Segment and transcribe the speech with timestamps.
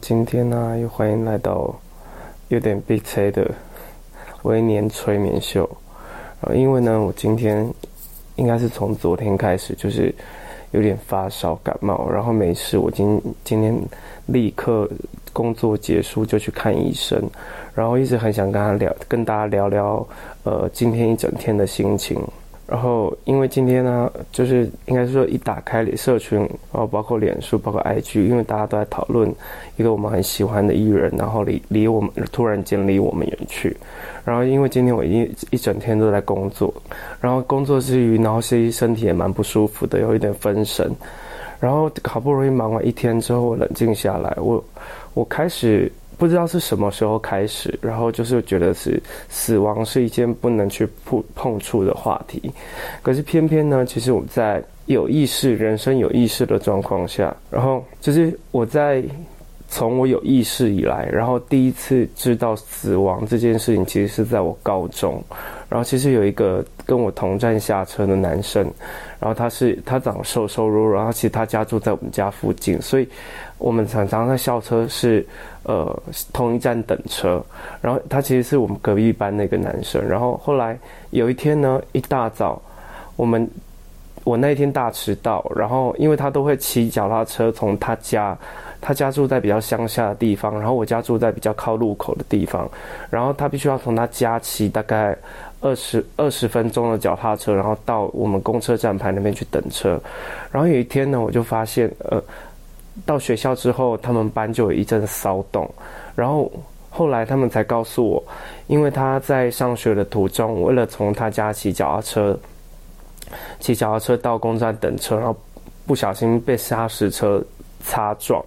[0.00, 1.74] 今天呢、又欢迎来到
[2.48, 3.48] 有点悲催的
[4.42, 5.68] 微年催眠秀。
[6.40, 7.68] 呃，因为呢，我今天
[8.36, 10.12] 应该是从昨天开始，就是
[10.70, 13.78] 有点发烧感冒，然后没事，我今今天
[14.26, 14.88] 立刻
[15.32, 17.22] 工作结束就去看医生，
[17.74, 20.06] 然后一直很想跟他聊，跟大家聊聊，
[20.44, 22.18] 呃，今天一整天的心情。
[22.70, 29.28] 然后，因为今天呢，就是应该是说一打开社群，然后包括脸书，包括 IG，因为大家都在讨论
[29.76, 33.76] 一个我们很喜欢的艺人，然后离离我们突然间离我们远去。
[34.24, 36.72] 然后，因为今天我一一整天都在工作，
[37.20, 40.88] 然后工作之余，然后其实身体也蛮不舒服的，有一点分神。
[41.58, 44.62] 然后好不容易忙完一天之后，我冷静下来，我
[45.14, 45.90] 我开始。
[46.20, 52.52] 不知道是什么时候开始，然后就是觉得是死亡是一件不能去碰碰触的话题，
[53.00, 59.02] 可是偏偏呢，其实我在有意识、人生有意识的状况下，然后就是我在
[59.70, 65.24] 从我有意识以来，然后第一次知道死亡这件事情，其实是在我高中，
[65.70, 68.62] 然后其实有一个跟我同站下车的男生，
[69.18, 73.08] 然后他是他长得瘦瘦弱弱，然后其实他家住在我们家附近，所以。
[73.60, 75.22] 我们常常在校车是，
[75.64, 75.94] 呃，
[76.32, 77.44] 同一站等车。
[77.82, 80.02] 然后他其实是我们隔壁班那个男生。
[80.08, 80.78] 然后后来
[81.10, 82.58] 有一天呢，一大早，
[83.16, 83.46] 我们
[84.24, 85.44] 我那一天大迟到。
[85.54, 88.34] 然后因为他都会骑脚踏车从他家，
[88.80, 92.66] 他家住在比较乡下的地方，然后我家住在比较靠路口的地方。
[93.10, 95.14] 然后他必须要从他家骑大概
[95.60, 100.00] 二十二十分钟的脚踏车，然后到我们公车站牌那边去等车。
[100.50, 102.22] 然后有一天呢，我就发现，呃。
[103.06, 105.70] 到学校之后，他们班就有一阵骚动，
[106.14, 106.50] 然后
[106.90, 108.22] 后来他们才告诉我，
[108.66, 112.38] 因为他在上学的途中，为了从他家骑脚踏车，
[113.58, 115.34] 骑脚踏车到公站等车，然后
[115.86, 117.42] 不小心被砂石车
[117.82, 118.44] 擦撞，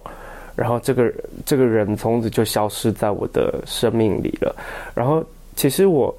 [0.54, 1.12] 然后这个
[1.44, 4.54] 这个人从此就消失在我的生命里了。
[4.94, 5.24] 然后
[5.56, 6.14] 其实我。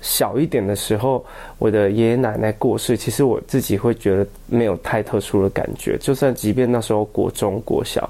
[0.00, 1.24] 小一点的时候，
[1.58, 5.96] 我的爷爷奶奶过世，其实我自己会觉得没有太特殊的感觉。
[5.98, 8.08] 就算即便那时候国中、国小，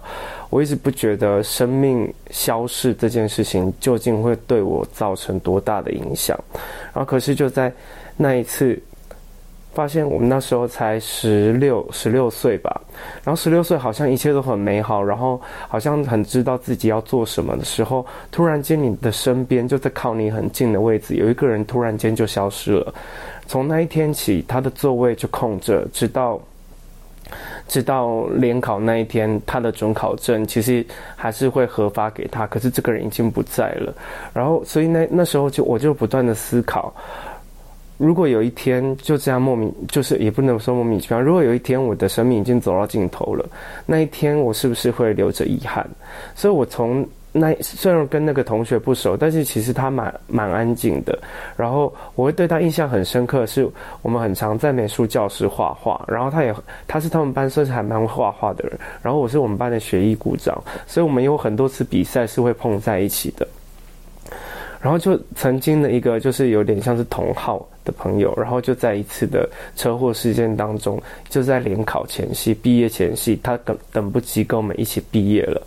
[0.50, 6.38] 我一直不觉得生命消逝这件事情究竟会对我造成多大的影响。
[6.94, 7.72] 然后，可是就在
[8.16, 8.80] 那一次。
[9.78, 12.80] 发现我们那时候才十六十六岁吧，
[13.22, 22.92] 然后十六岁好像一切都很美好，然后好像很知道自己要做什么的时候，突然间你的身边就在靠你很近的位置有一个人突然间就消失了。
[23.46, 26.40] 从那一天起，他的座位就空着，直到
[27.68, 30.84] 直到联考那一天，他的准考证其实
[31.14, 33.94] 还是会核发给他，可是这个人已经不在了。
[34.34, 36.92] 然后，所以那那时候就我就不断的思考。
[37.98, 41.20] 如果有一天就这样莫名，就是也不能说莫名其妙。
[41.20, 43.44] 如果有一天我的生命已经走到尽头了，
[43.84, 45.84] 那一天我是不是会留着遗憾？
[46.34, 51.18] 所以，我从那虽然跟那个同学不熟，但是其实他蛮蛮安静的。
[51.56, 53.68] 然后我会对他印象很深刻，是
[54.00, 56.54] 我们很常在美术教室画画，然后他也
[56.86, 58.78] 他是他们班算是还蛮会画画的人。
[59.02, 63.46] 然后我是我们班的学艺股长，所以我们有很多次比赛是会碰在一起的。
[64.80, 67.66] 然后就曾经的一个就是有点像是同号。
[67.88, 71.00] 的朋友，然后就在一次的车祸事件当中，
[71.30, 75.66] 就在联考前夕、毕业前夕，他等等不及跟我们一起毕业了。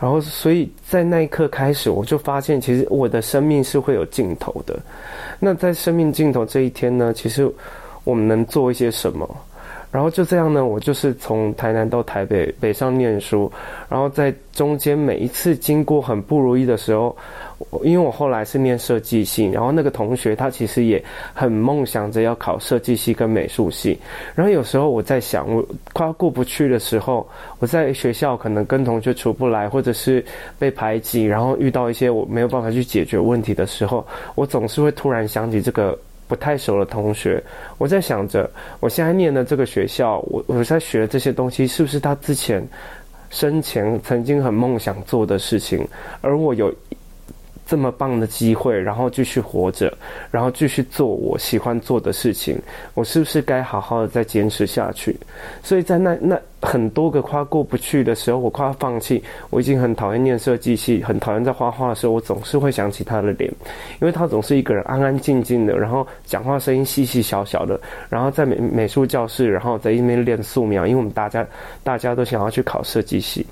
[0.00, 4.78] 然后，所以在那一刻开始，我就发现，其实我的生命是会有尽头的。
[5.40, 7.52] 那在生命尽头这一天呢，其实
[8.04, 9.28] 我们能做一些什么？
[9.90, 13.50] 然后就这样呢，我就是从台南到台北北上念书，
[13.88, 17.16] 然后在中间每一次经过很不如意的时候。
[17.82, 21.02] 因为我后来是念设计系，然后那个同学他其实也
[21.34, 23.98] 很梦想着要考设计系跟美术系。
[24.34, 27.28] 然后有时候我在想，我快要过不去的时候，
[27.58, 30.24] 我在学校可能跟同学处不来，或者是
[30.56, 34.06] 被排挤，然后遇到一些我没有办法去解决问题的时候，
[34.36, 37.42] 我总是会突然想起这个不太熟的同学。
[37.76, 42.66] 我在想着，我现在念的这个学校，我我在学这些东西，是不是他之前
[43.30, 45.84] 生前曾经很梦想做的事情？
[46.20, 46.72] 而我有。
[47.68, 49.92] 这么棒的机会，然后继续活着，
[50.30, 52.58] 然后继续做我喜欢做的事情，
[52.94, 55.14] 我是不是该好好的再坚持下去？
[55.62, 63.52] 所以在那那很多个跨过不去的时候，我快要放弃，我已经很讨厌念设计系，很讨厌在画画的时候，我总是会想起他的脸，
[64.00, 67.78] 因为他总是一个人安安静静的，然后讲话声音细细小小的，
[68.08, 71.46] 然后在美美术教室，然后在一边练素描，因为我们大家
[71.84, 73.46] 大家都想要去考设计系。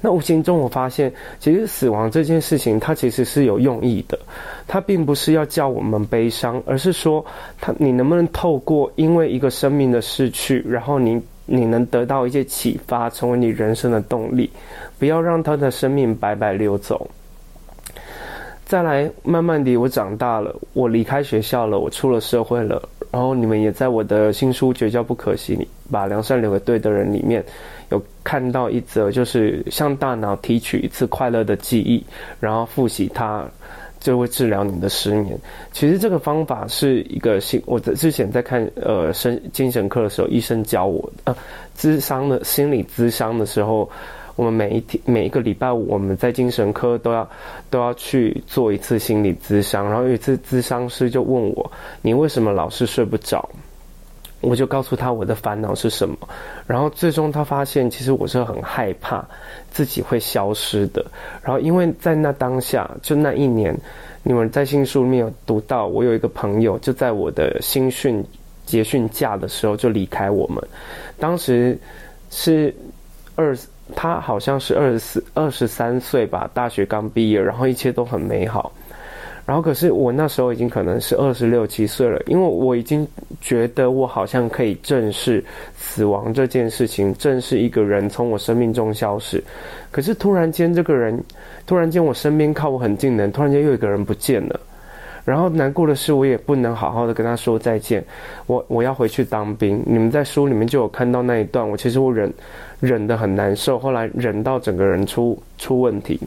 [0.00, 4.18] 那无形中，我发现，其实死亡这件事情，它其实是有用意的。
[4.66, 7.24] 它并不是要叫我们悲伤，而是说，
[7.60, 14.50] 它你能不能透过因为一个生命的逝去，然后你你能得到一些启发，成为你人生的动力，
[14.98, 17.08] 不要让他的生命白白流走。
[18.64, 27.44] 再来，慢慢地，我长大了，我离开学校了，我出了社会了，然后你们也在我的新书《绝交不可惜》里，把良善留给对的人里面。
[27.92, 32.02] 有看到一则，就是向大脑提取一次快乐的记忆，
[32.40, 33.44] 然后复习它，
[34.00, 35.38] 就会治疗你的失眠。
[35.72, 41.36] 其实这个方法是一个心，我在之前在看呃神精神科的时候，医生教我呃，
[41.76, 43.88] 咨商的心理咨商的时候，
[44.34, 47.28] 我们每一天每一个礼拜五，我们在精神科都要
[47.68, 53.46] 都要去做一次心理咨商，然后有一次咨商师就问我，你为什么老是睡不着？
[54.42, 56.16] 我就告诉他我的烦恼是什么，
[56.66, 59.24] 然后最终他发现，其实我是很害怕
[59.70, 61.04] 自己会消失的。
[61.42, 63.74] 然后因为在那当下，就那一年，
[64.24, 68.22] 你们在新书里面有读到，我有一个朋友就在我的新训
[68.66, 70.62] 结训假的时候就离开我们。
[71.18, 71.78] 当时
[72.30, 72.74] 是
[73.36, 73.56] 二，
[73.94, 78.72] 他好像是二十四、二十三岁吧，大学刚毕业，然后一切都很美好。
[79.44, 83.06] 然后，可是我那时候已经可能是二十六七岁了，因为我已经
[83.40, 85.44] 觉得我好像可以正视
[85.76, 89.42] 死亡这件事情，正视一个人从我生命中消失。
[89.90, 91.22] 可是突然间，这个人，
[91.66, 94.60] 突然间我身边靠我很近的人，突然间又一个人不见了。
[95.24, 98.02] 然后难过的是，我也不能好好的跟他说再见。
[98.46, 99.82] 我我要回去当兵。
[99.86, 102.32] 你们在书里面就有看到那一段，我其实我忍
[102.80, 106.18] 忍得很难受，后来忍到整个人出出问题。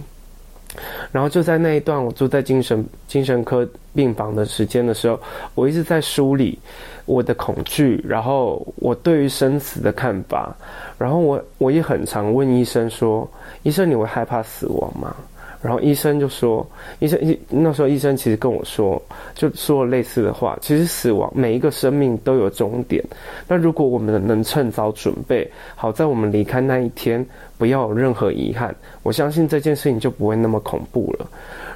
[1.11, 5.19] 然后就在那一段，我住在精神精神科病房的时间的时候，
[5.53, 6.57] 我一直在梳理
[7.05, 10.55] 我的恐惧，然后我对于生死的看法，
[10.97, 13.29] 然后我我也很常问医生说
[13.63, 15.15] ：“医生，你会害怕死亡吗？”
[15.65, 16.63] 然后医生就说
[17.01, 19.01] ：“医生医那时候医生其实跟我说，
[19.33, 20.55] 就说了类似的话。
[20.61, 23.03] 其实死亡每一个生命都有终点。
[23.47, 27.25] 那如果我们能趁早准备好，在我们离开那一天
[27.57, 31.27] 不要有任何遗憾，我相信这件事情就不会那么恐怖了。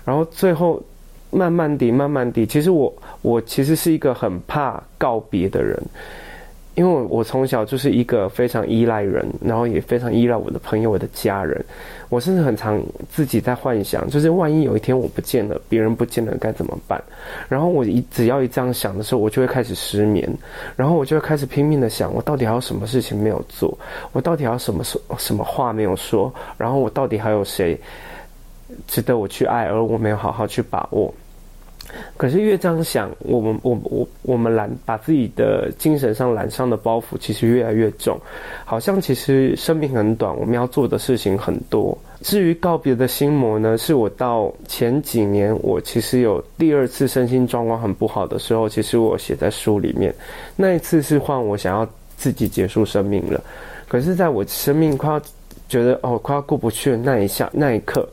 [0.06, 0.80] 然后最后
[1.32, 2.94] 慢慢地、慢慢地，其实我
[3.24, 5.82] 我其实是一个很怕告别的人。”
[6.80, 11.62] 因为我从小就是一个非常依赖人，然后也非常依赖我的朋友、我的家人。
[12.08, 12.82] 我甚至很常
[13.12, 17.04] 自己在幻想，就是万一有一天我不见了，别人不见了该怎么办？
[17.50, 20.26] 然后我一只要一这样想的时候，我就会开始失眠，
[20.78, 23.78] 然后我就会开始拼命的想，我到底还有什么事情没有做？
[24.14, 26.34] 我到底还有什么说什么话没有说？
[26.58, 27.78] 然后我到底还有谁
[28.88, 31.14] 值得我去爱，而我没有好好去把握？
[32.18, 38.20] 可是越这样想，我们我我我们揽把自己的精神上揽上的包袱其实越来越重，
[38.66, 41.98] 好像其实生命很短，我们要做的事情很多。
[42.22, 50.14] 至于告别的心魔呢，是我到前几年，我其实有第二次身心状况很不好的时候，其实我写在书里面。
[50.56, 51.88] 那一次是换我想要
[52.18, 53.42] 自己结束生命了，
[53.88, 55.22] 可是在我生命快要
[55.70, 58.08] 觉得哦快要过不去的那一下那一刻。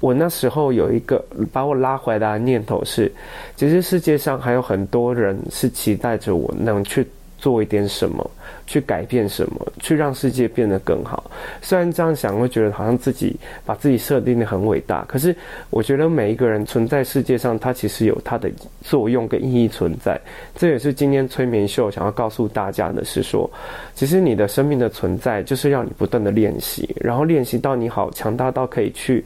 [0.00, 1.22] 我那时候有一个
[1.52, 3.12] 把我拉回来的念头是，
[3.54, 7.06] 其实世界上还有很多人是期待着我能去
[7.38, 8.30] 做一点什么，
[8.66, 11.30] 去改变什么，去让世界变得更好。
[11.62, 15.34] 虽然这样想会觉得好像自己把自己设定得很伟大，可是
[15.68, 18.50] 我觉得每一个人存在世界上，他其实有他的
[18.82, 20.18] 作用跟意义存在。
[20.56, 23.50] 这也是今天催眠秀想要告诉大家的是说，
[23.94, 29.22] 其实你的生命的存在就是让你不断的练习，然后练习到你好强大到可以去。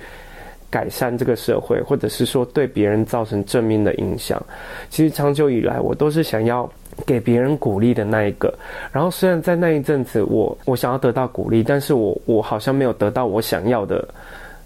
[0.75, 4.45] 改善这个社会，或者是说对别人造成正面的影响。
[4.91, 6.69] 其实长久以来，我都是想要
[7.07, 8.53] 给别人鼓励的那一个。
[8.91, 14.05] 然后虽然在那一阵子我，我想要得到鼓励，但是我我好像没有得到我想要的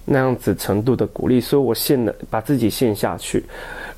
[0.06, 3.44] 那样子程度的鼓励，所以我陷了，把自己陷下去。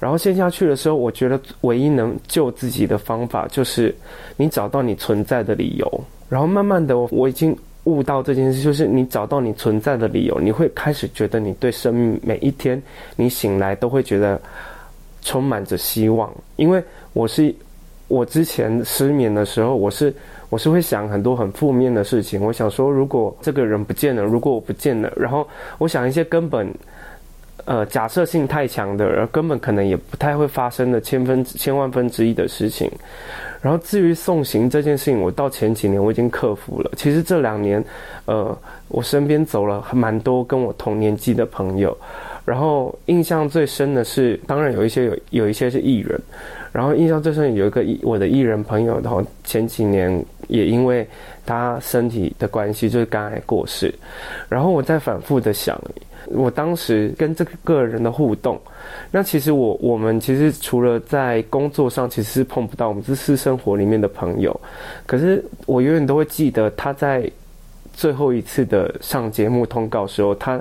[0.01, 3.95] 然后陷下去的时候，我觉得唯一能救自己的方法，就是
[4.37, 6.05] 你找到你存在的理由。
[6.29, 7.57] 然后慢慢的，我已经。
[7.85, 12.81] 悟到这件事，就是你找到你存在的理由，你会开始觉得你对生命每一天
[13.17, 14.41] 你醒来都会觉得
[15.23, 16.31] 充满着希望。
[16.57, 16.83] 因为
[17.13, 17.55] 我是
[18.09, 20.13] 我之前失眠的时候，我是
[20.51, 22.45] 我是会想很多很负面的事情。
[22.45, 25.47] 我想说，如果这个人不见了，如果我不见了，然后
[25.79, 26.69] 我想一些根本
[27.65, 32.91] 呃假设性太强的，而根本可能也不太会发生的千分千万分之一的事情。
[33.63, 36.91] 然后至于送行这件事情，我到前几年我已经克服了。
[36.97, 37.85] 其实这两年，
[38.25, 38.57] 呃，
[38.89, 41.97] 我身边走了蛮多跟我同年纪的朋友。
[42.47, 46.19] 然后印象最深的是，当然有一些有有一些是艺人。
[46.73, 51.07] 然后印象最深有一个我的艺人朋友，然后前几年也因为
[51.45, 53.95] 他身体的关系，就是肝癌过世。
[54.49, 55.79] 然后我在反复的想，
[56.27, 58.61] 我当时跟这个人的互动，
[59.11, 64.61] 那其实我我们其实除了在工作上其实是碰不到，我们是私生活里面的朋友。
[65.07, 67.31] 可是我永远都会记得他在
[67.93, 70.61] 最后一次的上节目通告时候，他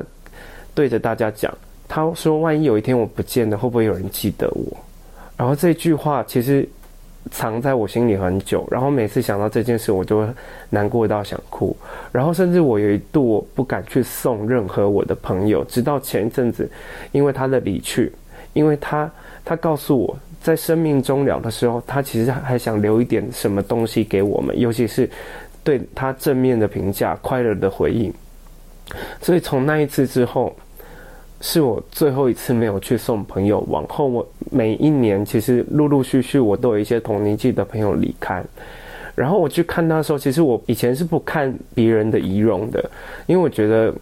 [0.73, 1.53] 对着大家讲。
[1.91, 4.77] 他说：“万一有一天我不见了，会不会有人记得我？”
[5.35, 6.67] 然后这句话其实
[7.31, 8.67] 藏在我心里很久。
[8.69, 10.27] 然后每次想到这件事，我就会
[10.69, 11.75] 难过到想哭。
[12.11, 16.69] 然后甚至我有一度我不敢去送任何我的朋友，直到前一阵子，
[17.11, 18.11] 因为他的离去，
[18.53, 19.11] 因为他
[19.43, 25.09] 他告诉我在生命终了的时候，他其实还想留一点什么东西给我们，尤其是
[25.63, 28.13] 对他正面的评价、快乐的回应。
[29.21, 30.55] 所以从那一次之后。
[31.41, 33.59] 是我最后一次没有去送朋友。
[33.69, 38.43] 往后我每一年其实陆陆续续我都有一些同年纪的朋友离开，
[39.15, 42.83] 然后我去看他的时候，其实我以前是不看别人的仪容的，
[43.25, 43.93] 因为我觉得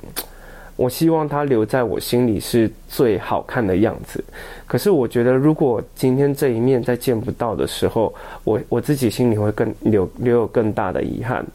[0.76, 4.24] 我希望他留在我心里是最好看的样子。
[4.66, 8.14] 可是我觉得如果今天这一面再见不到的时候，
[8.44, 11.46] 我我自己心里会更留留有更大的遗憾。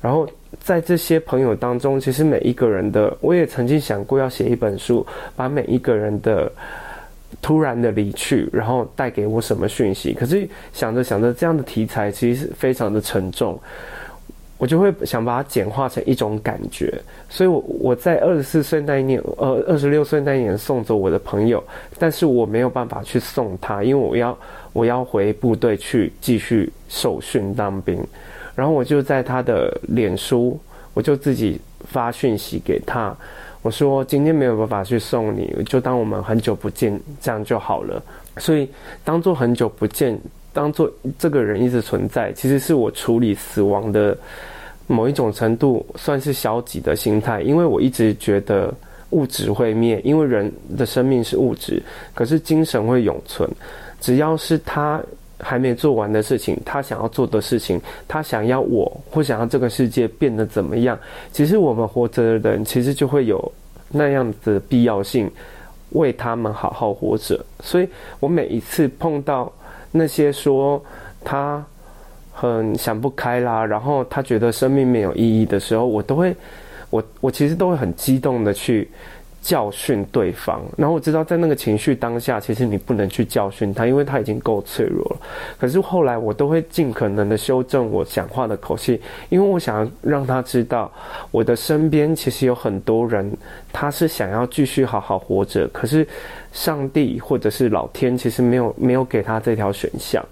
[0.00, 0.28] 然后
[0.60, 6.50] 在这些朋友当中，其实每一个人的，我也曾经想过要写一本书，把每一个人的
[7.42, 10.12] 突然的离去，然后带给我什么讯息。
[10.12, 13.58] 可是想着想着，这样的题材其实是非常的沉重，
[14.56, 16.94] 我就会想把它简化成一种感觉。
[17.28, 21.62] 所以我，我在二十四岁那一年，呃，二十六岁那一年送走我的朋友，
[21.98, 24.38] 但是我没有办法去送他，因为我要
[24.72, 27.98] 我要回部队去继续受训当兵。
[28.54, 30.58] 然后我就在他的脸书，
[30.92, 33.12] 我就自己发讯息给他，
[33.62, 38.00] 我说今天没有办法去送你，就当我们很久不见，这样就好了。
[38.36, 38.68] 所以
[39.02, 40.16] 当做很久不见，
[40.52, 44.16] 当做这个人一直存在，其实是我处理死亡的
[44.86, 48.72] 某一种程度算是消极的心态，因为我一直觉得
[49.10, 51.82] 物质会灭，因为人的生命是物质，
[52.14, 53.50] 可是精神会永存，
[54.00, 55.02] 只要是他。
[55.40, 60.98] 还没做完的事情，他想要做的事情，他想要我或想要这个世界变得怎么样？
[61.32, 63.52] 其实我们活着的人，其实就会有
[63.90, 65.30] 那样的必要性，
[65.90, 67.44] 为他们好好活着。
[67.60, 67.88] 所以
[68.20, 69.52] 我每一次碰到
[69.90, 70.82] 那些说
[71.24, 71.64] 他
[72.32, 76.34] 很想不开啦，然后他觉得生命没有意义的时候，我都会，
[76.90, 78.88] 我我其实都会很激动的去。
[79.44, 85.16] 教训对方，然后我知道在那个情绪当下，其实你不能去教训他，因为他已经够脆弱了。
[85.60, 88.98] 可是后来我都会尽可能的修正我讲话的口气，
[89.28, 90.90] 因为我想让他知道，
[91.30, 93.30] 我的身边其实有很多人，
[93.70, 96.08] 他是想要继续好好活着，可是
[96.50, 100.24] 上帝或者是老天其实没有没有给他这条选项。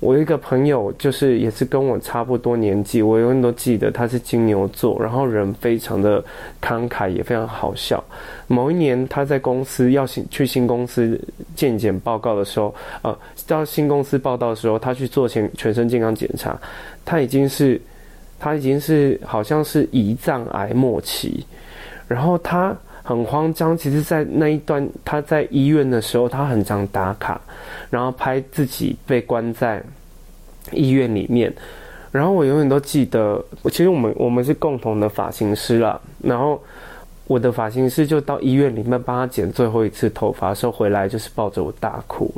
[0.00, 6.24] 我一个朋友，就是也是跟我差不多年纪，我永远都记得他是金牛座，然后人非常的
[6.62, 8.02] 慷慨，也非常好笑。
[8.46, 11.20] 某一年他在公司要新去新公司
[11.56, 16.56] 健检报告的时候，呃，到新公司报道的时候，他去做全全身健康检查，
[17.04, 17.80] 他已经是
[18.38, 21.44] 他已经是好像是胰脏癌末期，
[22.06, 22.76] 然后他
[23.08, 23.74] 很慌张。
[23.74, 27.40] 其实，在那一段他在医院的时候，他很常打卡。
[27.88, 29.82] 然后拍自己被关在
[30.72, 31.50] 医院里面，
[32.12, 35.98] 然后我永远都记得，其实我们我们是共同的发型师啦。
[36.22, 36.62] 然后
[37.26, 42.30] 我的发型师就到医院里面帮他剪最后一次头发的时候回来，就是抱着我大哭。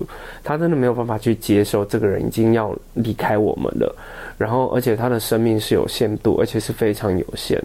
[0.45, 3.93] 他真的没有办法去接受这个人已经要离开我们了。
[4.39, 7.61] 然后而且他的生命是有限度，而且是非常有限。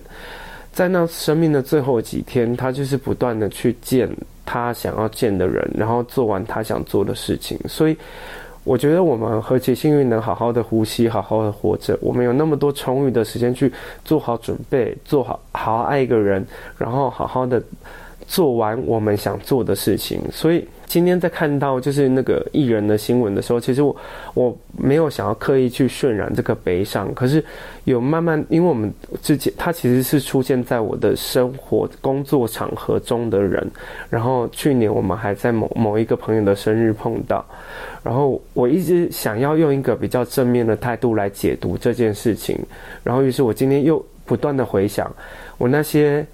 [0.76, 4.08] 在那生命的最后几天，他就是不断的去见。
[4.46, 7.98] 他想要见的人，然后做完他想做的事情，所以
[8.64, 11.98] 我觉得我们何其幸运，能好好的呼吸，好好的活着。
[12.02, 13.72] 我们有那么多充裕的时间去
[14.04, 16.46] 做好准备，做好好好爱一个人，
[16.78, 17.64] 然后好好的
[18.28, 20.22] 做完我们想做的事情。
[20.32, 20.68] 所以。
[20.88, 23.96] 今天在看到就是那个艺人的新闻的时候，其实我
[24.34, 27.44] 我没有想要刻意去渲染这个悲伤，可是
[27.84, 33.70] 有慢慢，因为我们之前他其实是出现在我的生活工作场合中的人，
[34.10, 37.44] 然后去年我们还在某某一个朋友的生日碰到，
[38.04, 42.58] 然后我一直想要用一个比较正面的态度来解读这件事情，
[43.04, 45.14] 然后于是我今天又不断的回想
[45.58, 46.26] 我那些。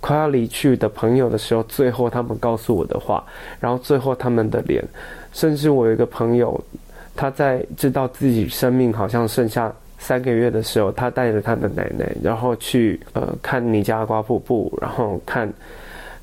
[0.00, 3.22] 快要离去的朋友的时候，最后他们告诉我的话，
[3.60, 4.82] 然后最后他们的脸，
[5.32, 6.58] 甚至我有一个朋友，
[7.14, 15.52] 他在知道自己生命好像剩下三个月的时候，他带着他的奶奶，然后去呃看尼加拉瓜瀑布，然后看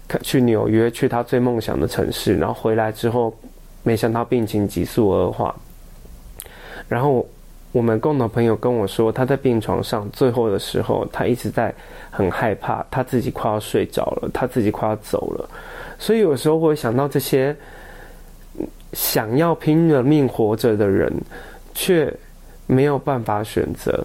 [0.08, 3.34] 看去纽约，去他最梦想的城市，然后回来之后，
[3.84, 5.56] 没想到病情急速恶化，
[6.88, 7.26] 然后。
[7.78, 11.72] 我们共同朋友跟我说，他在病床上最后的时候，他一直在
[12.10, 15.48] 很害怕，他自己快要睡着了，他自己快要走了。
[16.00, 17.56] 所以有时候会想到这些
[18.94, 21.14] 想要拼了命活着的人，
[21.76, 22.12] 却
[22.66, 24.04] 没有办法选择；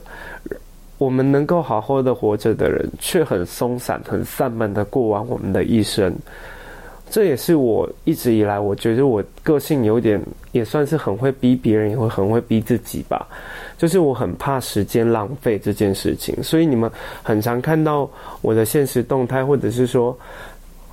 [0.99, 6.15] 我们能够好好的活着的人，却很松散、很散漫的过完我们的一生。
[7.09, 10.19] 这也是我一直以来，我觉得我个性有点，
[10.53, 13.27] 也算是很会逼别人，也会很会逼自己吧。
[13.83, 16.89] 就是我很怕时间浪费这件事情，所以你们
[17.21, 18.09] 很常看到
[18.41, 20.17] 我的现实动态，或者是说，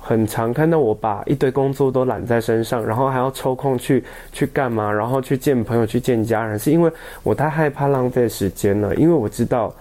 [0.00, 6.90] 很常看到我把一堆工作都揽在身上，然后还要抽空去去干嘛，然后去见朋友、去见家人，是因为
[7.22, 9.72] 我太害怕浪费时间了，因为我知道。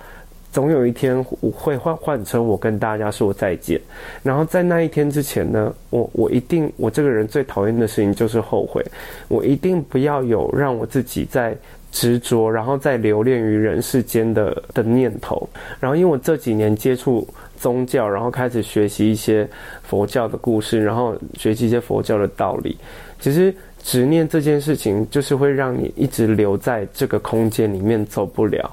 [0.52, 3.80] 总有一天我会换换成我跟大家说再见，
[4.24, 8.84] 然后在那一天之前呢，我我一定我这个人最讨厌的事情就是后悔，
[9.28, 11.56] 我一定不要有让我自己在
[11.92, 15.48] 执着，然后再留恋于人世间的的念头。
[15.80, 17.28] 然后因为我这几年接触
[17.58, 19.48] 宗教，然后开始学习一些
[19.84, 22.78] 佛教的故事，然后学习一些佛教的道理，
[23.20, 28.72] 其实执念这件事情就是会让你一直留在这个空间里面走不了。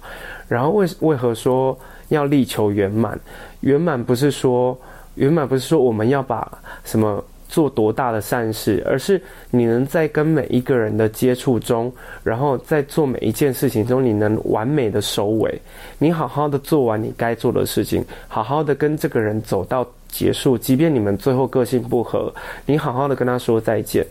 [0.49, 1.77] 然后为为何说
[2.09, 3.19] 要力求圆满？
[3.61, 4.79] 圆满不是说
[5.17, 6.47] 圆满不是说我们要把
[6.85, 7.25] 什么
[7.57, 9.19] 做多大的善事，而是
[9.51, 11.91] 你能在跟每一个人的接触中，
[12.23, 15.59] 然后在做每一件事情中，你能完美的收尾，
[15.99, 22.31] 你好好的做完你该做的事情，好好的跟这个人走到结束，即便你们最后个性不合，
[22.67, 24.05] 你好好的跟他说再见，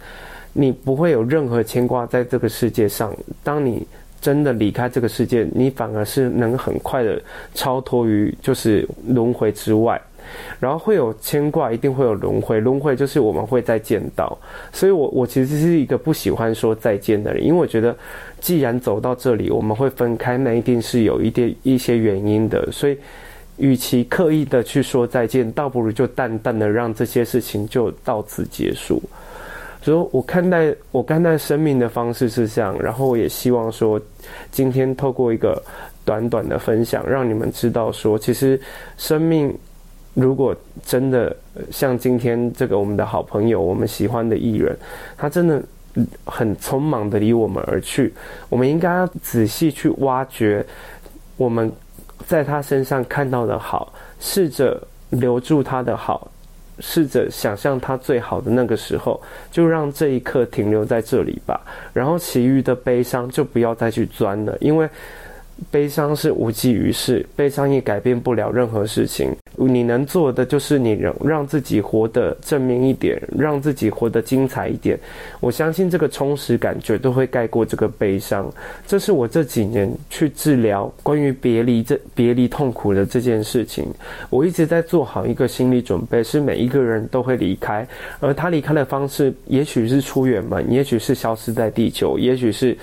[0.52, 3.16] 你不会有任何牵挂在这个世界上。
[3.44, 3.86] 当你
[4.20, 7.22] 真的离开这个世界，你反而是能很快的
[7.54, 10.02] 超脱于就是轮回之外，
[10.60, 14.38] 然后会有牵挂，一定会有轮回，轮回就是我们会再见到。
[14.72, 17.96] 所以我我其实是一个不喜欢说再见的人，因为我觉得
[18.40, 22.72] 既然走到这里，我们会分开，那一定是有一点一些原因的。
[22.72, 22.98] 所以，
[23.58, 29.02] 与其刻意的去说再见，倒不如就淡淡的让这些事情就到此结束。
[29.82, 34.02] 所以我看待我看待生命的方式是这样，然后我也希望说，
[34.52, 35.62] 今天透过一个
[36.04, 38.60] 短短的分享，让你们知道说，其实
[38.98, 39.56] 生命
[40.16, 41.36] 如果真的
[41.70, 44.76] 像今天这个我们的好朋友，我们喜欢的艺人，
[45.18, 45.62] 他真的
[46.26, 48.14] 很匆忙的离我们而去，
[48.48, 50.66] 我们应该要仔细去挖掘
[51.36, 51.70] 我们
[52.26, 56.32] 在他身上看到的好，试着留住他的好。
[56.80, 61.62] 试着想象他最好的那个时候，就让这一刻停留在这里吧。
[61.94, 64.90] 然后其余的悲伤就不要再去钻了，因为。
[65.72, 69.34] 悲伤是无济于事，悲伤也改变不了任何事情。
[69.58, 75.00] 你能做的就是你让让自己活得正面一点，让自己活得精彩一点。
[75.40, 78.52] 我相信这个充实感绝对会盖过这个悲伤。
[78.86, 83.86] 这是我这几年去治疗关于别离这别离痛苦的这件事情。
[84.30, 87.88] 我一直在做好一个心理准备，是每一个人都会离开，
[88.20, 92.78] 而他离开的方式，也许是出远门，也许是消失在地球，也许是，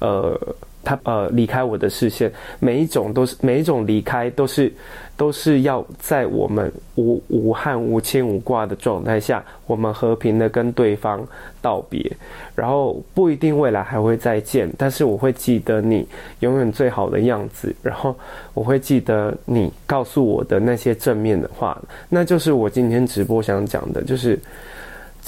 [0.00, 0.38] 呃。
[0.82, 4.72] 他呃离开我的视线，每一种都是每一种离开都是
[5.16, 11.26] 都是要在我们无无憾无牵无挂的状态下，我们和平的跟对方
[11.60, 12.10] 道别，
[12.54, 16.06] 然后不一定未来还会再见，但是我会记得你
[16.40, 18.14] 永远最好的样子，然后
[18.54, 24.38] 我会记得你告诉我的那些正面的话，那就是我今天直播想讲的，就是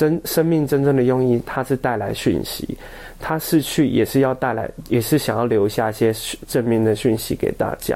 [0.00, 2.66] 真生命真正的用意，它是带来讯息。
[3.18, 6.10] 它逝去也是要带来，也是想要留下一些
[6.48, 7.94] 正面的讯息给大家。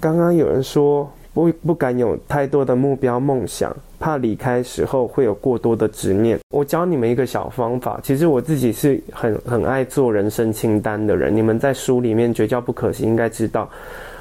[0.00, 6.38] 刚刚有人说不不敢有太多的目标梦想，怕离开时候会有过多的执念。
[6.50, 11.34] 我教你们一个小方法，其实我自己是很很爱做人生清单的人。
[11.34, 13.68] 你们在书里面《绝交不可惜》应该知道。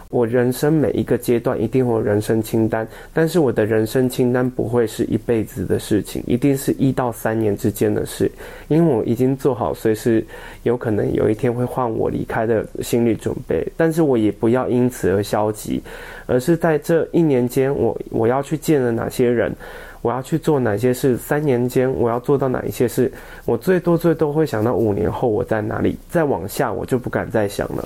[0.10, 8.32] 我人生每一个阶段一定会有人生清单，但是我的人生清单不会是一辈子的事情，一定是一到三年之间的事，
[8.68, 10.26] 因为我已经做好随时
[10.64, 13.66] 有可能有一天会换我离开的心理准备。
[13.76, 15.82] 但是我也不要因此而消极，
[16.28, 19.54] 而是在这一年间，我我要去见了哪些人，
[20.02, 23.12] 我要去做哪些事，三年间我要做到哪一些事，
[23.46, 27.86] 我最多最多会想到五年后我在哪里，再往下我就不敢再想了。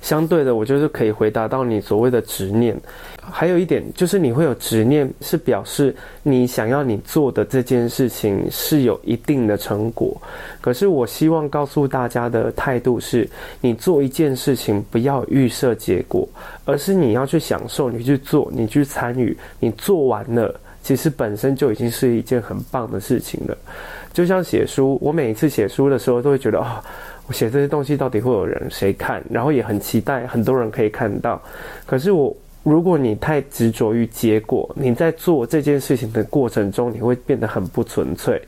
[0.00, 2.76] 相对的，我就是可以回答到你所谓的执念。
[3.32, 5.94] 还有一点就是你会有执念，是表示
[6.24, 10.20] 你想要你做的这件事情是有一定的成果。
[10.60, 13.28] 可是我希望告诉大家的态度是，
[13.60, 16.28] 你做一件事情不要预设结果，
[16.64, 23.56] 而是你要去享受，你去做，你去参与，你做完了，其实本身就已经是一件很棒的事情了。
[24.12, 26.82] 就像写书，我每一次写书的时候都会觉得啊。
[26.82, 29.22] 哦我写这些东西到底会有人谁看？
[29.30, 31.40] 然后也很期待很多人可以看到。
[31.86, 38.42] 可是我，如果你太执着于结果，你在做这件事情的过程中，你会变得很不纯粹。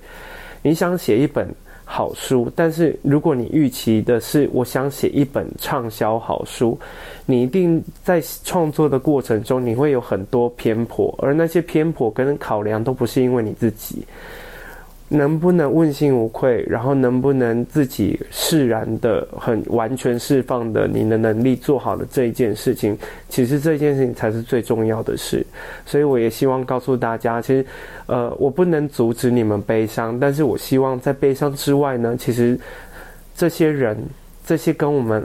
[0.62, 1.47] 你想写一本
[1.85, 6.77] 好书，但是如果你预期的是我想写一本畅销好书，
[7.25, 14.05] 你一定在创作的过程中，你会有很多偏颇，而那些偏颇跟考量都不是因为你自己。
[15.14, 22.96] 能不能问心无愧，然后能不能自己释然的、很完全释放的你的能力做好了这一件事情，
[23.29, 25.44] 其实这件事情才是最重要的事。
[25.85, 27.66] 所以我也希望告诉大家，其实，
[28.07, 32.59] 呃，我不能阻止你们悲伤，但是我希望在悲伤之外呢，其实
[33.37, 33.96] 这些人，
[34.46, 35.22] 这些跟我们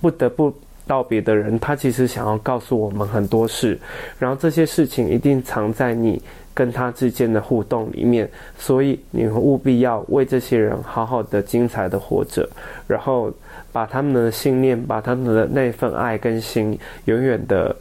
[0.00, 0.52] 不得不
[0.84, 3.78] 道别的人，他其实想要告诉我们很多事，
[4.18, 6.20] 然后这些事情一定藏在你。
[6.58, 12.48] 跟他之间的互动里面，所以你们务必要为这些人好好的、精彩的活着，
[12.88, 13.32] 然后
[13.70, 17.76] 把他们的信念、把他们的那份爱跟心，永远的，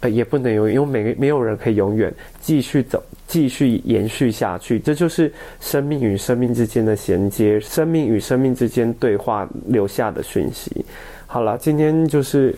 [0.00, 4.78] 呃，也不能永远，因为没没有人可以永远继续走、继续延续下去。
[4.78, 10.82] 这就是生命与生命之间的衔接，生命与生命之间对话留下的讯息。
[11.26, 12.56] 好了，今天就是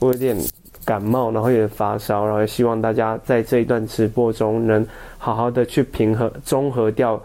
[0.00, 0.36] 我有点。
[0.84, 4.86] 感冒，然后也发烧，然后也希望大家在这一段直播中能
[5.18, 7.20] 好好的去平和、综合掉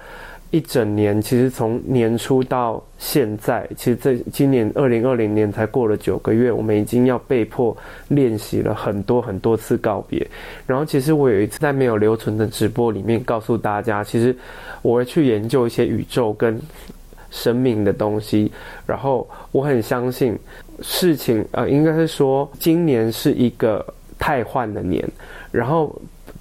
[0.51, 1.21] 一整年。
[1.21, 7.75] 其实从年初到现在，其实这今年二零二零年才过了九个月，我们已经要被迫
[8.07, 10.25] 练习了很多很多次告别。
[10.65, 14.35] 然后，其实我有一次在没有留存的直播里面告诉大家，其实
[14.81, 16.59] 我会去研究一些宇宙跟
[17.29, 18.51] 生命的东西，
[18.87, 20.37] 然后我很相信。
[20.81, 23.85] 事情，呃，应该是说，今年是一个
[24.17, 25.03] 太换的年，
[25.51, 25.93] 然后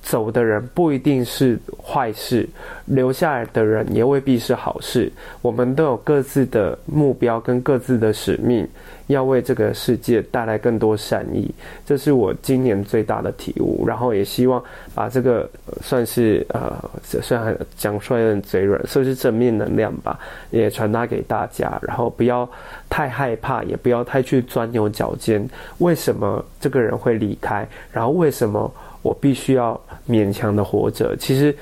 [0.09, 2.49] 走的人不一定是坏事，
[2.87, 5.12] 留下来的人也未必是好事。
[5.42, 8.66] 我们都有各自的目标跟各自的使命。
[9.09, 11.51] 要为这个世界带来更多善意，
[11.87, 13.83] 这是我今年最大的体悟。
[13.87, 14.62] 然后也希望
[14.94, 15.49] 把这个
[15.81, 21.81] 算是呃，虽然讲出来有点嘴软，算是正面能量吧，也传达给大家。
[21.81, 22.47] 然后不要
[22.90, 25.49] 太害怕，也不要太去钻牛角尖。
[25.79, 27.66] 为什么这个人会离开？
[27.90, 28.71] 然后为什么
[29.09, 31.16] 我必须要勉强的活着？
[31.16, 31.55] 其实。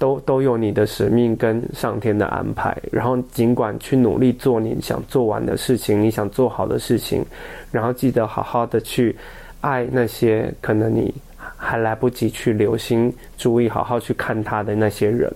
[0.00, 7.26] 都都有你的使命跟上天的安排，然后尽管去努力做你想做完的事情，你想做好的事情，
[7.72, 9.16] 然后记得好好的去
[9.60, 11.12] 爱那些可能你
[11.56, 15.28] 还来不及去留心注意、好好去看他的那些人，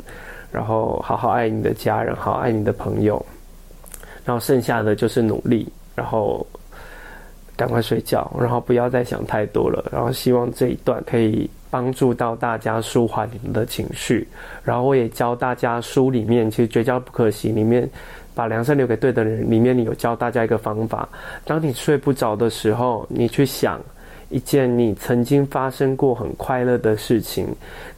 [0.53, 3.21] 然后好好爱你的家人，好好爱你的朋友，
[4.25, 6.47] 然后剩下的就是努力，然后
[7.57, 11.49] 赶快睡觉，然后不要再想太多了，然后希望这一段可以。
[11.73, 14.29] 帮助到大家舒缓你们的情绪，
[14.63, 17.89] 然后我也教大家书里面，其实绝交不可惜里面，
[18.35, 21.09] 把良善留给对的人里面，你有教大家一个方法。
[21.47, 23.81] 当你睡不着的时候，你去想
[24.29, 27.49] 一件你曾经发生过很快乐的事情。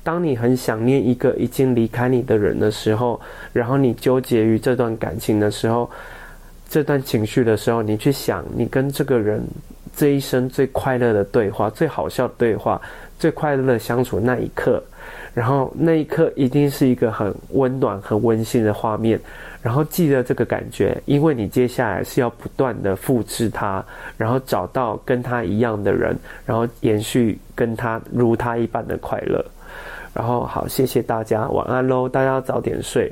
[0.05, 3.21] 当你很想念一个已经离开你的人的时候，
[3.53, 5.91] 然后你纠结于这段感情的时候，
[6.75, 9.41] 这段情绪的时候，你去想你跟这个人
[9.95, 12.81] 这一生最快乐的对话，最好笑的对话。
[13.17, 14.83] 最快乐的相处那一刻，
[15.33, 19.19] 然后那一刻一定是一个很温暖、很温馨的画面。
[19.63, 23.83] 然后记得这个感觉，因为你接下来是要不断的复制它，
[24.19, 29.43] 然后找到跟他一样的人，然后延续跟他如他一般的快乐。
[30.13, 32.09] 然后好，谢谢大家，晚安喽！
[32.09, 33.11] 大家早点睡。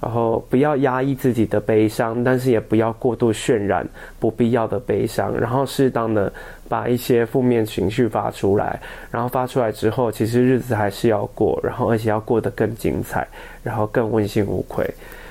[0.00, 3.86] 然后不要压抑自己的悲伤，但是也不要过度渲染
[4.18, 5.34] 不必要的悲伤。
[5.38, 6.30] 然后适当的
[6.68, 8.78] 把一些负面情绪发出来，
[9.10, 13.26] 然后发出来之后，其实日子还是要过，然后而且要过得更精彩，
[13.62, 14.88] 然后更问心无愧。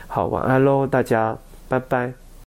[0.07, 2.22] 好，晚安喽，大家，拜拜。